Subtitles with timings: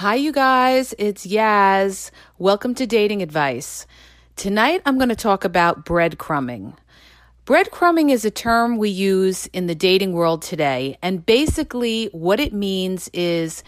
[0.00, 0.94] Hi, you guys.
[0.98, 2.10] It's Yaz.
[2.36, 3.86] Welcome to Dating Advice.
[4.36, 6.76] Tonight, I'm going to talk about breadcrumbing.
[7.46, 12.52] Breadcrumbing is a term we use in the dating world today, and basically, what it
[12.52, 13.64] means is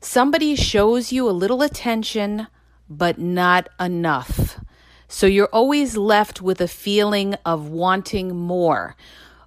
[0.00, 2.46] somebody shows you a little attention,
[2.88, 4.60] but not enough.
[5.08, 8.94] So you're always left with a feeling of wanting more,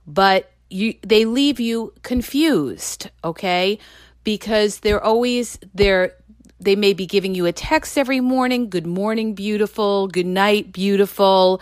[0.06, 3.80] but you they leave you confused, okay?
[4.26, 6.12] Because they're always they're
[6.60, 11.62] they may be giving you a text every morning, good morning, beautiful, good night, beautiful.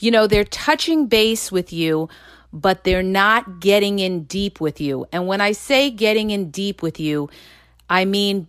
[0.00, 2.08] You know, they're touching base with you,
[2.52, 5.06] but they're not getting in deep with you.
[5.12, 7.28] And when I say getting in deep with you,
[7.90, 8.46] I mean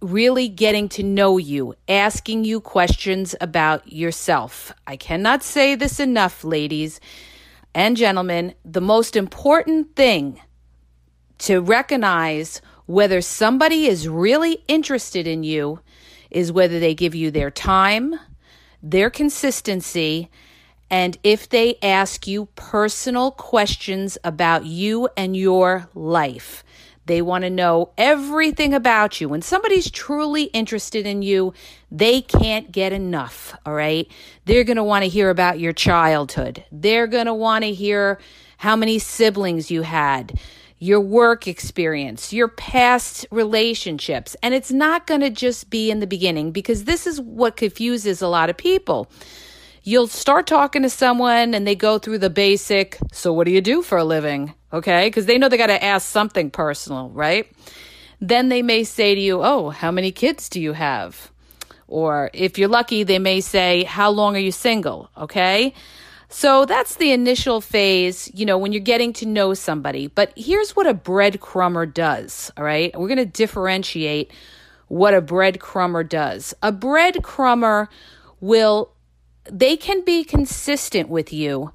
[0.00, 4.72] really getting to know you, asking you questions about yourself.
[4.86, 7.00] I cannot say this enough, ladies
[7.74, 8.54] and gentlemen.
[8.64, 10.40] The most important thing
[11.38, 12.60] to recognize
[12.92, 15.80] whether somebody is really interested in you
[16.30, 18.14] is whether they give you their time,
[18.82, 20.28] their consistency,
[20.90, 26.62] and if they ask you personal questions about you and your life.
[27.06, 29.28] They want to know everything about you.
[29.28, 31.54] When somebody's truly interested in you,
[31.90, 34.06] they can't get enough, all right?
[34.44, 36.62] They're going to want to hear about your childhood.
[36.70, 38.20] They're going to want to hear
[38.58, 40.38] how many siblings you had
[40.82, 44.34] your work experience, your past relationships.
[44.42, 48.20] And it's not going to just be in the beginning because this is what confuses
[48.20, 49.08] a lot of people.
[49.84, 53.60] You'll start talking to someone and they go through the basic, so what do you
[53.60, 54.54] do for a living?
[54.72, 55.06] Okay?
[55.06, 57.46] Because they know they got to ask something personal, right?
[58.20, 61.30] Then they may say to you, oh, how many kids do you have?
[61.86, 65.10] Or if you're lucky, they may say, how long are you single?
[65.16, 65.74] Okay?
[66.34, 70.06] So that's the initial phase, you know, when you're getting to know somebody.
[70.06, 72.90] But here's what a breadcrumber does, all right?
[72.98, 74.32] We're going to differentiate
[74.88, 76.54] what a breadcrumber does.
[76.62, 77.88] A breadcrumber
[78.40, 78.92] will,
[79.44, 81.70] they can be consistent with you,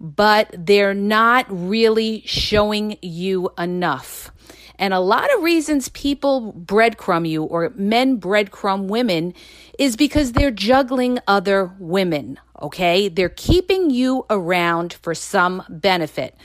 [0.00, 4.32] but they're not really showing you enough.
[4.78, 9.34] And a lot of reasons people breadcrumb you or men breadcrumb women
[9.78, 13.08] is because they're juggling other women, okay?
[13.08, 16.36] They're keeping you around for some benefit.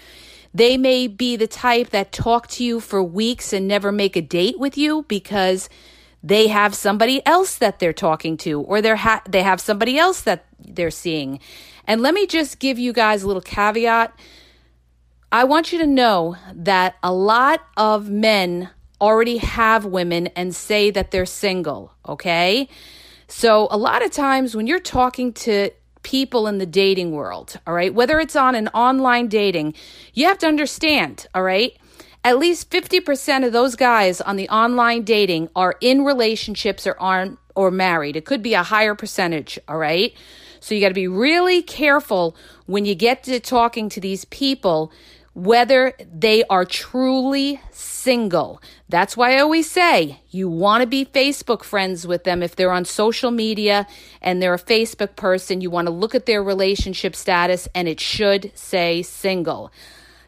[0.54, 4.22] They may be the type that talk to you for weeks and never make a
[4.22, 5.68] date with you because
[6.22, 10.22] they have somebody else that they're talking to or they're ha- they have somebody else
[10.22, 11.40] that they're seeing.
[11.86, 14.18] And let me just give you guys a little caveat.
[15.32, 18.70] I want you to know that a lot of men
[19.02, 22.70] already have women and say that they're single, okay?
[23.28, 25.72] So, a lot of times when you're talking to
[26.04, 29.74] people in the dating world, all right, whether it's on an online dating,
[30.14, 31.78] you have to understand, all right,
[32.24, 37.38] at least 50% of those guys on the online dating are in relationships or aren't
[37.56, 38.16] or married.
[38.16, 40.14] It could be a higher percentage, all right?
[40.60, 42.36] So you got to be really careful
[42.66, 44.92] when you get to talking to these people
[45.34, 48.62] whether they are truly single.
[48.88, 52.72] That's why I always say you want to be Facebook friends with them if they're
[52.72, 53.88] on social media
[54.22, 55.62] and they're a Facebook person.
[55.62, 59.72] You want to look at their relationship status and it should say single.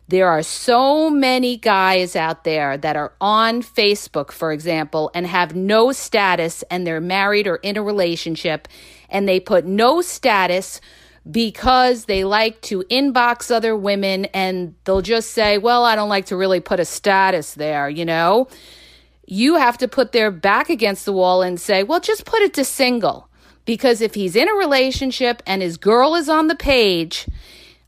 [0.08, 5.56] There are so many guys out there that are on Facebook, for example, and have
[5.56, 8.68] no status and they're married or in a relationship
[9.10, 10.80] and they put no status
[11.30, 16.28] because they like to inbox other women and they'll just say, Well, I don't like
[16.28, 18.48] to really put a status there, you know?
[19.28, 22.54] You have to put their back against the wall and say, Well, just put it
[22.56, 23.28] to single.
[23.66, 27.28] Because if he's in a relationship and his girl is on the page,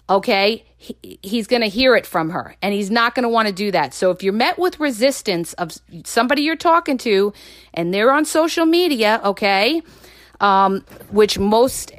[0.10, 3.48] okay, he, he's going to hear it from her and he's not going to want
[3.48, 3.94] to do that.
[3.94, 5.72] So if you're met with resistance of
[6.04, 7.32] somebody you're talking to
[7.76, 9.84] and they're on social media, okay,
[10.40, 11.92] um, which most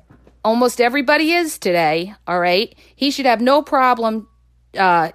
[0.49, 4.27] almost everybody is today, all right, he should have no problem
[4.79, 5.11] uh,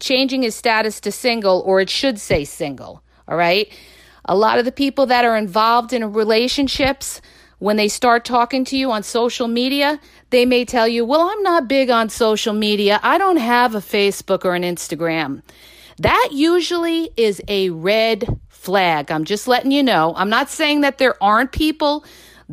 [0.00, 3.70] changing his status to single, or it should say single, all right?
[4.24, 7.20] A lot of the people that are involved in relationships,
[7.58, 11.42] when they start talking to you on social media, they may tell you, Well, I'm
[11.42, 12.98] not big on social media.
[13.02, 15.42] I don't have a Facebook or an Instagram.
[15.98, 19.10] That usually is a red flag.
[19.10, 20.14] I'm just letting you know.
[20.16, 22.06] I'm not saying that there aren't people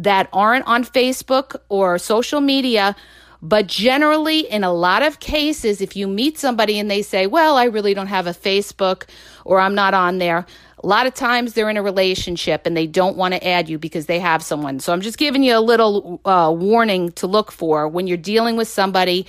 [0.03, 2.95] that aren't on Facebook or social media,
[3.41, 7.55] but generally, in a lot of cases, if you meet somebody and they say, Well,
[7.55, 9.03] I really don't have a Facebook
[9.45, 10.45] or I'm not on there,
[10.81, 13.77] a lot of times they're in a relationship and they don't want to add you
[13.77, 14.79] because they have someone.
[14.79, 18.55] So I'm just giving you a little uh, warning to look for when you're dealing
[18.55, 19.25] with somebody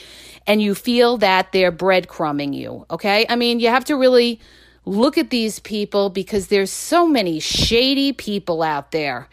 [0.47, 2.87] and you feel that they're breadcrumbing you.
[2.91, 3.27] Okay.
[3.29, 4.41] I mean, you have to really
[4.85, 9.29] look at these people because there's so many shady people out there.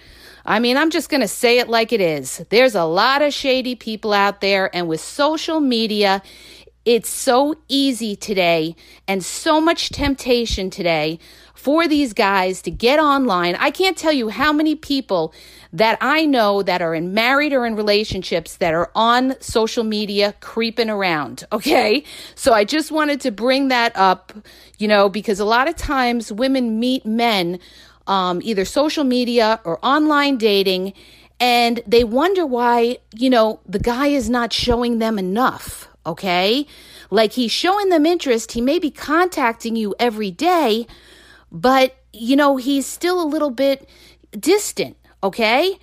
[0.49, 2.43] I mean, I'm just going to say it like it is.
[2.49, 6.21] There's a lot of shady people out there, and with social media,
[6.85, 8.73] it's so easy today
[9.09, 11.19] and so much temptation today
[11.53, 13.55] for these guys to get online.
[13.55, 15.33] I can't tell you how many people
[15.73, 20.33] that I know that are in married or in relationships that are on social media
[20.39, 21.43] creeping around.
[21.57, 22.03] Okay.
[22.35, 24.31] So I just wanted to bring that up,
[24.77, 27.59] you know, because a lot of times women meet men,
[28.07, 30.93] um, either social media or online dating,
[31.39, 35.87] and they wonder why, you know, the guy is not showing them enough.
[36.05, 36.65] Okay.
[37.09, 38.53] Like he's showing them interest.
[38.53, 40.87] He may be contacting you every day,
[41.51, 43.87] but you know, he's still a little bit
[44.31, 45.77] distant, okay?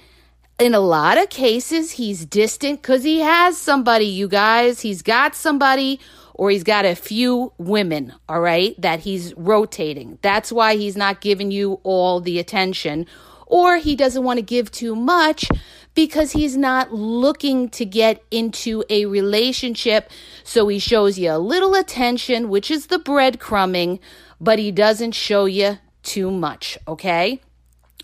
[0.59, 4.81] In a lot of cases, he's distant because he has somebody, you guys.
[4.81, 6.00] He's got somebody
[6.34, 10.19] or he's got a few women, all right, that he's rotating.
[10.20, 13.06] That's why he's not giving you all the attention.
[13.46, 15.48] Or he doesn't want to give too much
[15.94, 20.10] because he's not looking to get into a relationship.
[20.42, 24.00] So he shows you a little attention, which is the breadcrumbing,
[24.40, 27.40] but he doesn't show you too much, okay?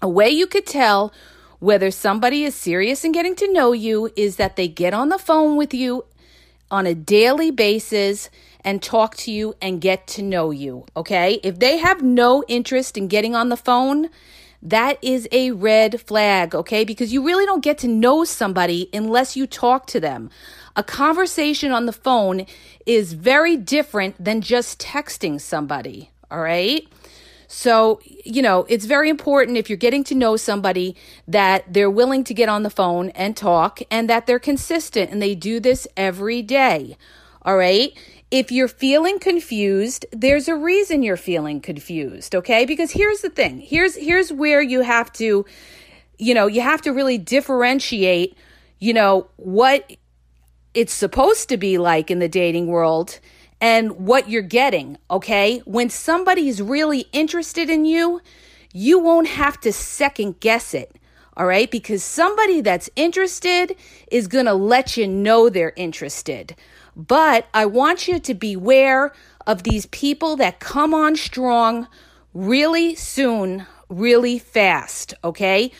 [0.00, 1.12] A way you could tell
[1.58, 5.18] whether somebody is serious in getting to know you is that they get on the
[5.18, 6.04] phone with you
[6.70, 8.31] on a daily basis
[8.64, 11.40] and talk to you and get to know you, okay?
[11.43, 14.11] If they have no interest in getting on the phone,
[14.62, 16.84] that is a red flag, okay?
[16.84, 20.31] Because you really don't get to know somebody unless you talk to them.
[20.76, 22.46] A conversation on the phone
[22.87, 26.87] is very different than just texting somebody, all right?
[27.52, 30.94] So, you know, it's very important if you're getting to know somebody
[31.26, 35.20] that they're willing to get on the phone and talk and that they're consistent and
[35.20, 36.97] they do this every day.
[37.43, 37.93] All right.
[38.31, 42.64] If you're feeling confused, there's a reason you're feeling confused, okay?
[42.67, 43.58] Because here's the thing.
[43.58, 45.44] Here's here's where you have to
[46.19, 48.37] you know, you have to really differentiate,
[48.79, 49.93] you know, what
[50.73, 53.19] it's supposed to be like in the dating world
[53.60, 55.58] and what you're getting, okay?
[55.64, 58.20] When somebody's really interested in you,
[58.72, 60.96] you won't have to second guess it,
[61.36, 61.70] all right?
[61.70, 63.76] Because somebody that's interested
[64.10, 66.56] is to let you know they're interested.
[66.96, 69.12] But I want you to beware
[69.46, 71.88] of these people that come on strong
[72.32, 75.72] really soon, really fast, okay?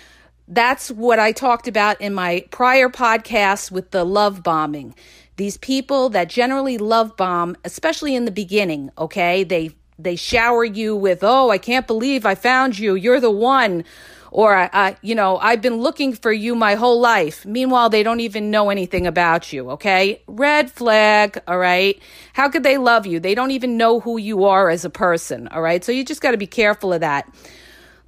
[0.49, 4.95] That's what I talked about in my prior podcast with the love bombing.
[5.41, 9.43] These people that generally love bomb, especially in the beginning, okay?
[9.43, 12.95] They they shower you with, "Oh, I can't believe I found you.
[12.95, 13.85] You're the one."
[14.31, 17.47] Or, uh, you know, I've been looking for you my whole life.
[17.47, 20.21] Meanwhile, they don't even know anything about you, okay?
[20.27, 21.99] Red flag, all right?
[22.35, 23.19] How could they love you?
[23.19, 25.83] They don't even know who you are as a person, all right?
[25.83, 27.33] So you just got to be careful of that.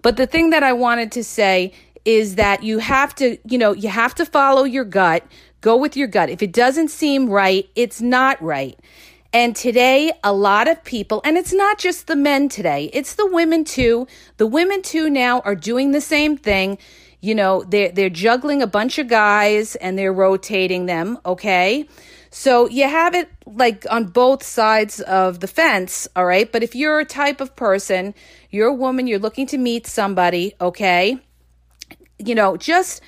[0.02, 1.72] But the thing that I wanted to say
[2.04, 5.24] is that you have to, you know, you have to follow your gut.
[5.62, 6.28] Go with your gut.
[6.28, 8.78] If it doesn't seem right, it's not right.
[9.32, 13.30] And today, a lot of people, and it's not just the men today, it's the
[13.30, 14.06] women too.
[14.36, 16.78] The women too now are doing the same thing.
[17.20, 21.88] You know, they're, they're juggling a bunch of guys and they're rotating them, okay?
[22.30, 26.50] So you have it like on both sides of the fence, all right?
[26.50, 28.14] But if you're a type of person,
[28.50, 31.18] you're a woman, you're looking to meet somebody, okay?
[32.18, 33.00] You know, just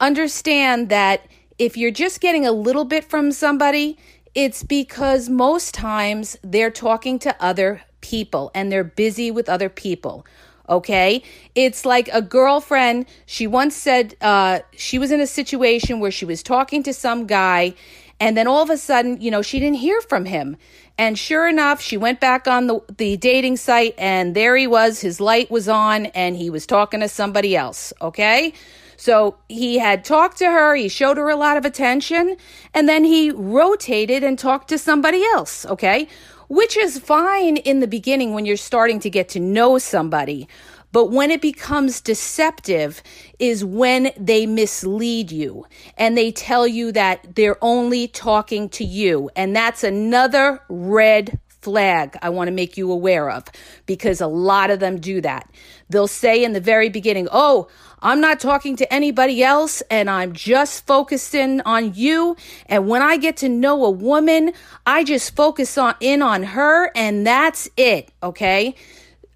[0.00, 1.26] understand that
[1.60, 3.98] if you're just getting a little bit from somebody,
[4.34, 10.24] it's because most times they're talking to other people and they're busy with other people.
[10.70, 11.22] Okay.
[11.54, 13.04] It's like a girlfriend.
[13.26, 17.26] She once said uh, she was in a situation where she was talking to some
[17.26, 17.74] guy,
[18.18, 20.56] and then all of a sudden, you know, she didn't hear from him.
[20.96, 25.00] And sure enough, she went back on the, the dating site, and there he was.
[25.00, 27.92] His light was on, and he was talking to somebody else.
[28.00, 28.54] Okay.
[29.00, 32.36] So he had talked to her, he showed her a lot of attention,
[32.74, 36.06] and then he rotated and talked to somebody else, okay?
[36.48, 40.46] Which is fine in the beginning when you're starting to get to know somebody.
[40.92, 43.02] But when it becomes deceptive
[43.38, 45.64] is when they mislead you
[45.96, 49.30] and they tell you that they're only talking to you.
[49.34, 53.44] And that's another red flag I want to make you aware of
[53.86, 55.50] because a lot of them do that.
[55.88, 57.68] They'll say in the very beginning, Oh,
[58.02, 62.36] I'm not talking to anybody else and I'm just focusing on you.
[62.66, 64.52] And when I get to know a woman,
[64.86, 68.10] I just focus on in on her and that's it.
[68.22, 68.74] Okay.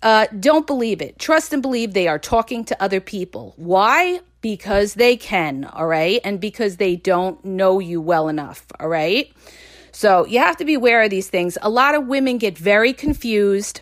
[0.02, 1.18] Uh, don't believe it.
[1.18, 3.54] Trust and believe they are talking to other people.
[3.56, 4.20] Why?
[4.40, 5.64] Because they can.
[5.64, 6.20] All right.
[6.24, 8.66] And because they don't know you well enough.
[8.78, 9.32] All right.
[9.92, 11.56] So you have to be aware of these things.
[11.62, 13.80] A lot of women get very confused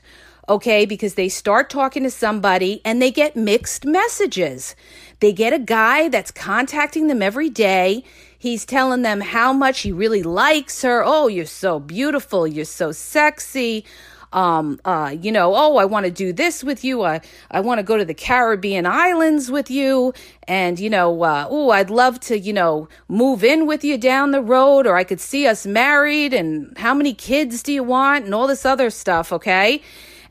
[0.48, 0.86] okay?
[0.86, 4.74] Because they start talking to somebody and they get mixed messages.
[5.20, 8.04] They get a guy that's contacting them every day.
[8.38, 11.04] He's telling them how much he really likes her.
[11.04, 12.46] Oh, you're so beautiful.
[12.46, 13.84] You're so sexy.
[14.32, 17.02] Um, uh, you know, oh, I want to do this with you.
[17.02, 17.20] I,
[17.50, 20.14] I want to go to the Caribbean islands with you.
[20.48, 24.30] And, you know, uh, oh, I'd love to, you know, move in with you down
[24.30, 26.32] the road, or I could see us married.
[26.32, 28.24] And how many kids do you want?
[28.24, 29.82] And all this other stuff, okay?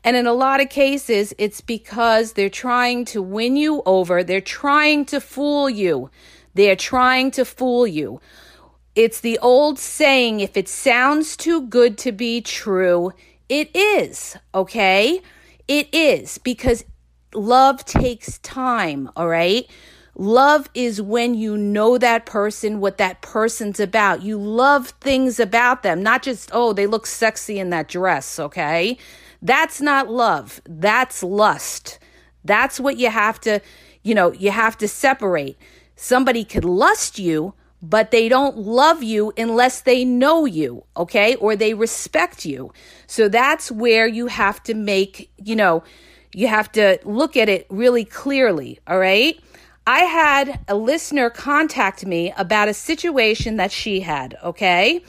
[0.04, 4.24] And in a lot of cases, it's because they're trying to win you over.
[4.24, 6.10] They're trying to fool you.
[6.54, 8.20] They're trying to fool you.
[8.94, 13.12] It's the old saying if it sounds too good to be true,
[13.48, 15.22] it is, okay?
[15.68, 16.84] It is because
[17.32, 19.66] love takes time, all right?
[20.14, 24.22] Love is when you know that person, what that person's about.
[24.22, 28.98] You love things about them, not just, oh, they look sexy in that dress, okay?
[29.42, 30.62] That's not love.
[30.64, 31.98] That's lust.
[32.44, 33.60] That's what you have to,
[34.02, 35.58] you know, you have to separate.
[35.96, 41.34] Somebody could lust you, but they don't love you unless they know you, okay?
[41.34, 42.72] Or they respect you.
[43.08, 45.82] So that's where you have to make, you know,
[46.32, 49.38] you have to look at it really clearly, all right?
[49.86, 55.02] I had a listener contact me about a situation that she had, okay?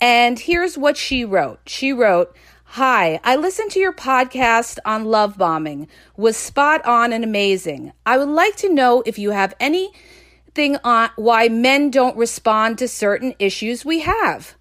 [0.00, 1.60] And here's what she wrote.
[1.66, 2.36] She wrote,
[2.72, 5.88] Hi, I listened to your podcast on love bombing.
[6.18, 7.94] Was spot on and amazing.
[8.04, 12.86] I would like to know if you have anything on why men don't respond to
[12.86, 14.54] certain issues we have.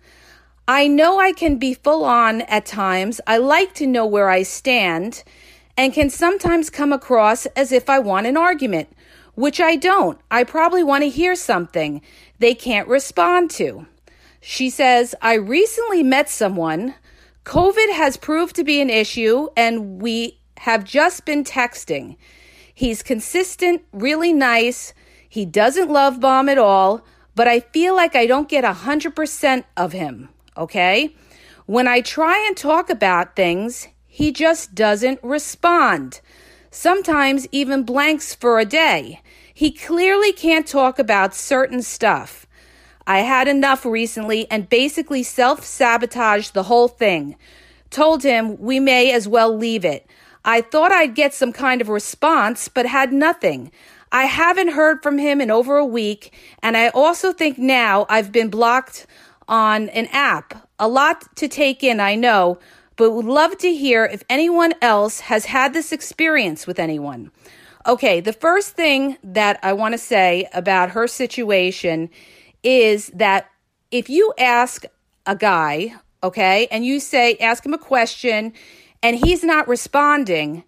[0.69, 3.19] I know I can be full on at times.
[3.27, 5.21] I like to know where I stand
[5.75, 8.87] and can sometimes come across as if I want an argument,
[9.35, 10.17] which I don't.
[10.31, 12.01] I probably want to hear something
[12.39, 13.85] they can't respond to.
[14.39, 16.95] She says, I recently met someone
[17.47, 22.17] COVID has proved to be an issue, and we have just been texting.
[22.73, 24.93] He's consistent, really nice.
[25.29, 29.93] He doesn't love bomb at all, but I feel like I don't get 100% of
[29.93, 30.27] him,
[30.57, 31.15] okay?
[31.65, 36.19] When I try and talk about things, he just doesn't respond.
[36.69, 39.21] Sometimes even blanks for a day.
[39.53, 42.45] He clearly can't talk about certain stuff.
[43.07, 47.37] I had enough recently and basically self sabotaged the whole thing.
[47.89, 50.05] Told him we may as well leave it.
[50.43, 53.71] I thought I'd get some kind of response, but had nothing.
[54.11, 58.31] I haven't heard from him in over a week, and I also think now I've
[58.31, 59.07] been blocked
[59.47, 60.67] on an app.
[60.77, 62.59] A lot to take in, I know,
[62.97, 67.31] but would love to hear if anyone else has had this experience with anyone.
[67.85, 72.09] Okay, the first thing that I want to say about her situation
[72.63, 73.49] is that
[73.91, 74.85] if you ask
[75.25, 78.53] a guy, okay, and you say, ask him a question
[79.03, 80.63] and he's not responding,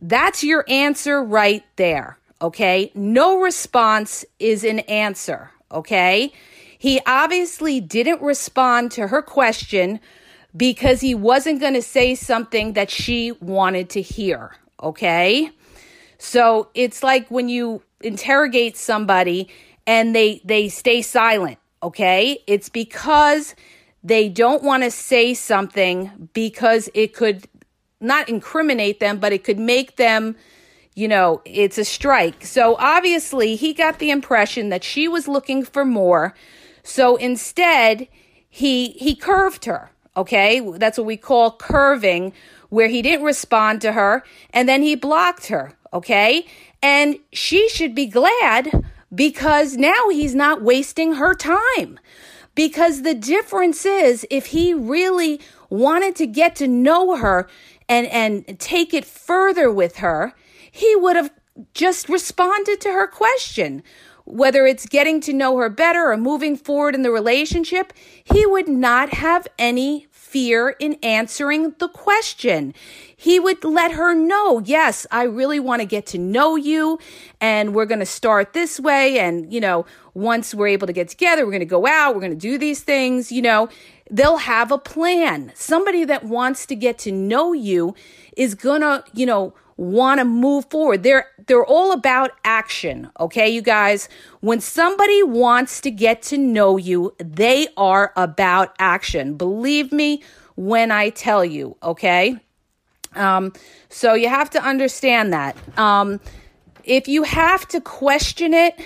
[0.00, 2.90] that's your answer right there, okay?
[2.94, 6.32] No response is an answer, okay?
[6.78, 10.00] He obviously didn't respond to her question
[10.56, 15.50] because he wasn't going to say something that she wanted to hear, okay?
[16.18, 19.48] So it's like when you interrogate somebody
[19.86, 22.42] and they they stay silent, okay?
[22.46, 23.54] It's because
[24.04, 27.46] they don't want to say something because it could
[28.00, 30.36] not incriminate them, but it could make them,
[30.94, 32.44] you know, it's a strike.
[32.44, 36.34] So obviously, he got the impression that she was looking for more.
[36.82, 38.08] So instead,
[38.48, 40.60] he he curved her, okay?
[40.60, 42.32] That's what we call curving,
[42.72, 46.46] where he didn't respond to her and then he blocked her, okay?
[46.82, 48.84] And she should be glad
[49.14, 51.98] because now he's not wasting her time.
[52.54, 55.40] Because the difference is if he really
[55.70, 57.48] wanted to get to know her
[57.88, 60.34] and, and take it further with her,
[60.70, 61.30] he would have
[61.74, 63.82] just responded to her question.
[64.24, 67.92] Whether it's getting to know her better or moving forward in the relationship,
[68.22, 72.74] he would not have any fear in answering the question.
[73.14, 76.98] He would let her know, yes, I really want to get to know you
[77.40, 79.18] and we're going to start this way.
[79.18, 79.84] And, you know,
[80.14, 82.56] once we're able to get together, we're going to go out, we're going to do
[82.58, 83.68] these things, you know.
[84.12, 85.52] they'll have a plan.
[85.54, 87.94] Somebody that wants to get to know you
[88.36, 91.02] is gonna, you know, want to move forward.
[91.02, 94.08] They're they're all about action, okay, you guys?
[94.40, 99.36] When somebody wants to get to know you, they are about action.
[99.36, 100.22] Believe me
[100.56, 102.38] when I tell you, okay?
[103.14, 103.52] Um,
[103.88, 105.56] so you have to understand that.
[105.78, 106.20] Um,
[106.84, 108.80] if you have to question it,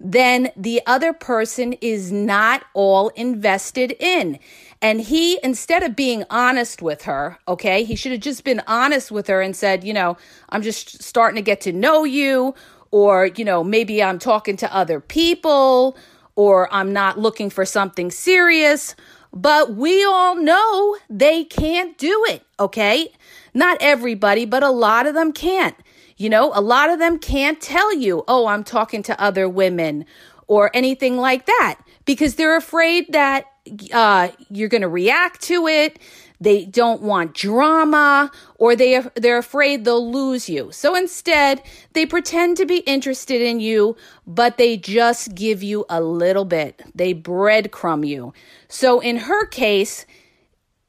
[0.00, 4.38] then the other person is not all invested in.
[4.82, 9.12] And he, instead of being honest with her, okay, he should have just been honest
[9.12, 10.16] with her and said, you know,
[10.48, 12.56] I'm just starting to get to know you,
[12.90, 15.96] or, you know, maybe I'm talking to other people,
[16.34, 18.96] or I'm not looking for something serious.
[19.32, 23.12] But we all know they can't do it, okay?
[23.54, 25.76] Not everybody, but a lot of them can't.
[26.16, 30.06] You know, a lot of them can't tell you, oh, I'm talking to other women
[30.48, 33.46] or anything like that because they're afraid that
[33.92, 35.98] uh, you're going to react to it.
[36.40, 40.72] They don't want drama or they they're afraid they'll lose you.
[40.72, 46.00] So instead, they pretend to be interested in you, but they just give you a
[46.00, 46.82] little bit.
[46.94, 48.34] They breadcrumb you.
[48.68, 50.04] So in her case,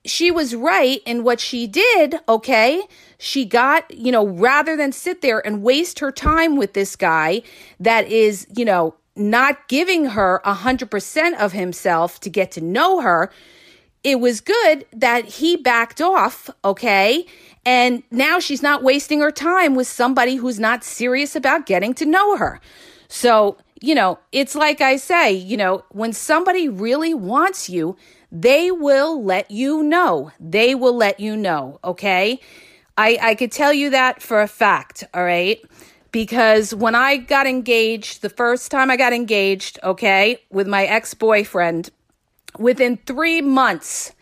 [0.06, 2.82] she was right in what she did, okay?
[3.18, 7.44] She got, you know, rather than sit there and waste her time with this guy
[7.80, 13.02] that is, you know, not giving her a 100% of himself to get to know
[13.02, 13.32] her,
[14.04, 17.26] it was good that he backed off, okay?
[17.66, 22.06] And now she's not wasting her time with somebody who's not serious about getting to
[22.06, 22.60] know her.
[23.08, 27.96] So, you know, it's like I say, you know, when somebody really wants you,
[28.32, 30.32] they will let you know.
[30.40, 32.40] They will let you know, okay?
[32.98, 35.60] I, I could tell you that for a fact, all right?
[36.14, 41.14] Because when I got engaged, the first time I got engaged, okay, with my ex
[41.14, 41.90] boyfriend,
[42.58, 44.14] within three months,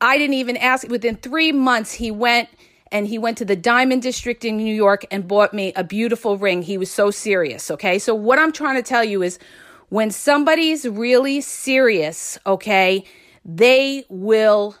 [0.00, 2.48] I didn't even ask, within three months, he went
[2.92, 6.38] and he went to the Diamond District in New York and bought me a beautiful
[6.38, 6.62] ring.
[6.62, 7.98] He was so serious, okay?
[7.98, 9.40] So, what I'm trying to tell you is
[9.88, 13.04] when somebody's really serious, okay,
[13.44, 14.76] they will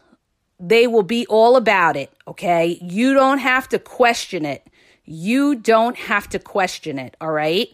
[0.60, 2.78] they will be all about it, okay?
[2.80, 4.66] You don't have to question it.
[5.06, 7.68] You don't have to question it, all right?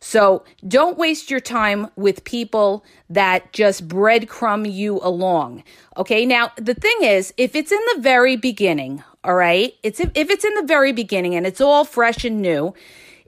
[0.00, 5.62] So don't waste your time with people that just breadcrumb you along.
[5.96, 6.26] Okay.
[6.26, 10.28] Now, the thing is, if it's in the very beginning, all right, it's if, if
[10.28, 12.74] it's in the very beginning and it's all fresh and new,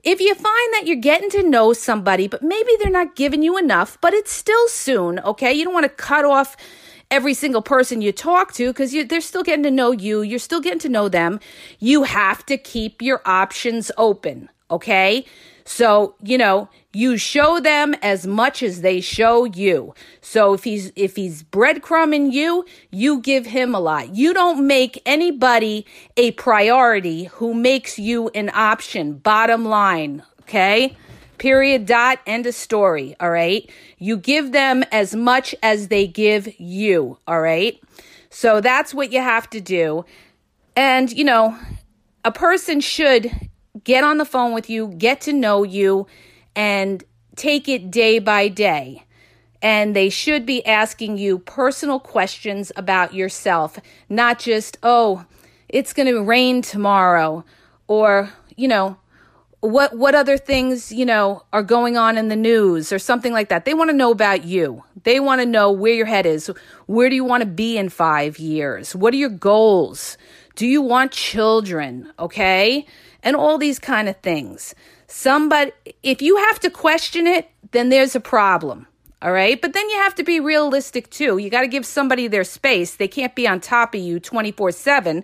[0.03, 3.57] if you find that you're getting to know somebody, but maybe they're not giving you
[3.57, 5.53] enough, but it's still soon, okay?
[5.53, 6.57] You don't want to cut off
[7.15, 10.21] every single person you talk to because they're still getting to know you.
[10.21, 11.39] You're still getting to know them.
[11.79, 14.49] You have to keep your options open.
[14.69, 15.25] Okay.
[15.63, 19.95] So, you know, you show them as much as they show you.
[20.21, 24.13] So if he's if he's breadcrumbing you, you give him a lot.
[24.13, 25.85] You don't make anybody
[26.17, 29.13] a priority who makes you an option.
[29.13, 30.95] Bottom line, okay?
[31.45, 33.15] Period, dot, end of story.
[33.19, 33.69] All right.
[33.99, 37.19] You give them as much as they give you.
[37.27, 37.79] All right.
[38.31, 40.05] So that's what you have to do.
[40.75, 41.55] And, you know,
[42.23, 43.29] a person should
[43.83, 46.07] get on the phone with you, get to know you,
[46.55, 47.03] and
[47.35, 49.03] take it day by day.
[49.61, 53.77] And they should be asking you personal questions about yourself,
[54.09, 55.25] not just, oh,
[55.69, 57.45] it's going to rain tomorrow,
[57.87, 58.97] or, you know,
[59.65, 63.49] what what other things you know are going on in the news or something like
[63.49, 63.65] that?
[63.65, 64.83] They want to know about you.
[65.03, 66.51] They want to know where your head is.
[66.87, 68.95] Where do you want to be in 5 years?
[68.95, 70.17] What are your goals?
[70.55, 72.85] Do you want children okay?
[73.23, 74.75] And all these kind of things.
[75.07, 78.87] Somebody if you have to question it then there's a problem
[79.21, 79.59] all right?
[79.59, 81.39] But then you have to be realistic too.
[81.39, 82.95] You got to give somebody their space.
[82.95, 85.23] They can't be on top of you 24/7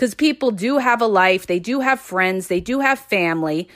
[0.00, 3.68] because people do have a life, they do have friends, they do have family,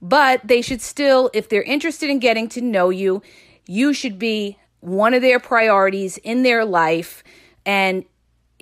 [0.00, 3.20] but they should still, if they're interested in getting to know you,
[3.66, 7.24] you should be one of their priorities in their life.
[7.66, 8.04] And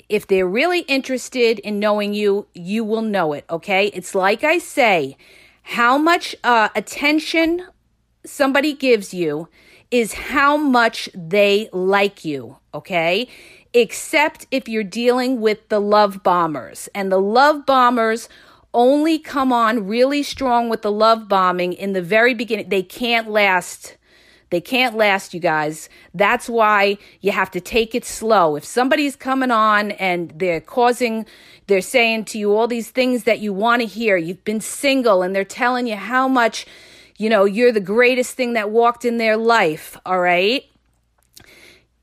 [0.09, 3.89] if they're really interested in knowing you, you will know it, okay?
[3.89, 5.19] It's like I say,
[5.61, 7.67] how much uh, attention
[8.25, 9.47] somebody gives you
[9.91, 13.29] is how much they like you, okay?
[13.73, 16.89] Except if you're dealing with the love bombers.
[16.95, 18.29] And the love bombers
[18.73, 22.69] only come on really strong with the love bombing in the very beginning.
[22.69, 23.97] They can't last.
[24.51, 25.89] They can't last, you guys.
[26.13, 28.57] That's why you have to take it slow.
[28.57, 31.25] If somebody's coming on and they're causing,
[31.69, 35.23] they're saying to you all these things that you want to hear, you've been single
[35.23, 36.67] and they're telling you how much,
[37.17, 40.65] you know, you're the greatest thing that walked in their life, all right?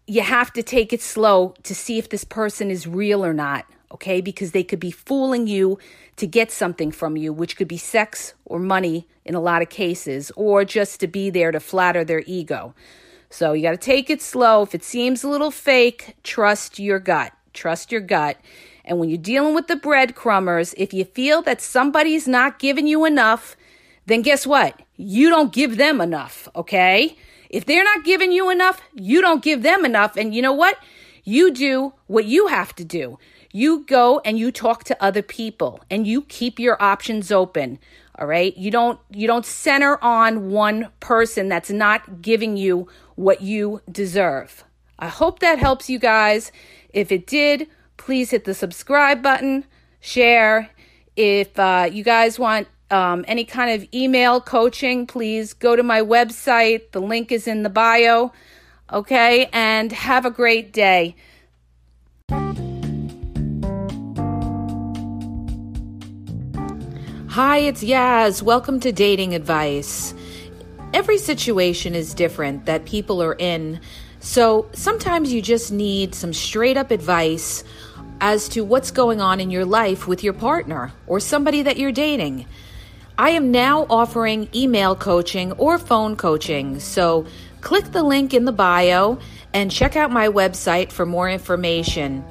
[0.08, 3.66] You have to take it slow to see if this person is real or not,
[3.92, 4.22] okay?
[4.22, 5.78] Because they could be fooling you
[6.16, 9.70] to get something from you, which could be sex or money in a lot of
[9.70, 12.74] cases, or just to be there to flatter their ego.
[13.30, 14.64] So you got to take it slow.
[14.64, 17.34] If it seems a little fake, trust your gut.
[17.54, 18.38] Trust your gut.
[18.86, 23.04] And when you're dealing with the breadcrumbers, if you feel that somebody's not giving you
[23.04, 23.58] enough,
[24.06, 24.82] then guess what?
[24.96, 27.18] You don't give them enough, okay?
[27.50, 30.18] If they're not giving you enough, you don't give them enough.
[30.18, 30.78] And you know what?
[31.24, 33.20] You do what you have to do.
[33.52, 37.80] You go and you talk to other people and you keep your options open.
[38.20, 38.56] All right?
[38.58, 44.64] You don't you don't center on one person that's not giving you what you deserve.
[45.00, 46.52] I hope that helps you guys.
[46.94, 49.66] If it did, please hit the subscribe button,
[50.00, 50.70] share.
[51.16, 56.02] If uh, you guys want um, any kind of email coaching, please go to my
[56.02, 56.92] website.
[56.92, 58.32] The link is in the bio.
[58.92, 61.16] Okay, and have a great day.
[67.30, 68.42] Hi, it's Yaz.
[68.42, 70.14] Welcome to Dating Advice.
[70.94, 73.82] Every situation is different that people are in,
[74.20, 77.66] so sometimes you just need some straight up advice
[78.22, 81.92] as to what's going on in your life with your partner or somebody that you're
[81.92, 82.46] dating.
[83.20, 86.80] I am now offering email coaching or phone coaching.
[86.80, 87.26] So
[87.62, 89.18] click the link in the bio
[89.54, 92.24] and check out my website for more information.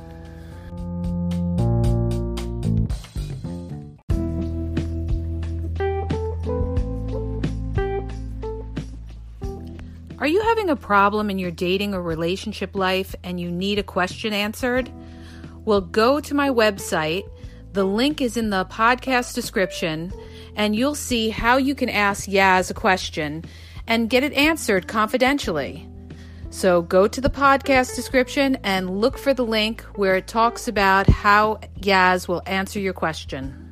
[10.21, 13.83] Are you having a problem in your dating or relationship life and you need a
[13.83, 14.89] question answered?
[15.65, 17.29] Well, go to my website.
[17.73, 20.13] The link is in the podcast description
[20.57, 23.45] and you'll see how you can ask Yaz a question
[23.87, 25.89] and get it answered confidentially.
[26.51, 31.07] So go to the podcast description and look for the link where it talks about
[31.07, 33.63] how Yaz will answer your question.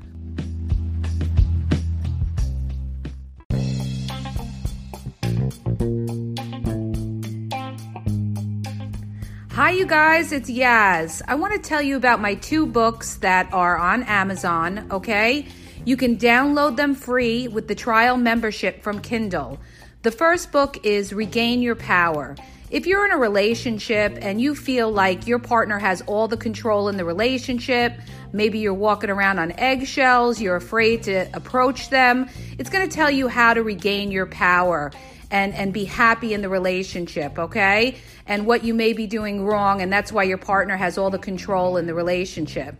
[9.52, 11.22] Hi, you guys, it's Yaz.
[11.28, 15.46] I want to tell you about my two books that are on Amazon, okay?
[15.86, 19.58] You can download them free with the trial membership from Kindle.
[20.00, 22.36] The first book is Regain Your Power.
[22.70, 26.88] If you're in a relationship and you feel like your partner has all the control
[26.88, 27.92] in the relationship,
[28.32, 33.10] maybe you're walking around on eggshells, you're afraid to approach them, it's going to tell
[33.10, 34.90] you how to regain your power
[35.30, 37.96] and, and be happy in the relationship, okay?
[38.26, 41.18] And what you may be doing wrong, and that's why your partner has all the
[41.18, 42.74] control in the relationship.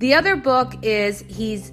[0.00, 1.72] The other book is He's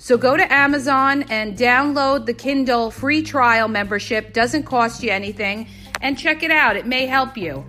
[0.00, 4.32] So go to Amazon and download the Kindle free trial membership.
[4.32, 5.66] Doesn't cost you anything.
[6.00, 6.76] And check it out.
[6.76, 7.64] It may help you.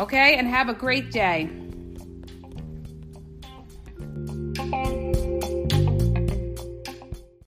[0.00, 0.36] Okay?
[0.36, 1.50] And have a great day.